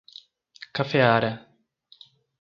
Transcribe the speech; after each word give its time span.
Cafeara 0.77 1.31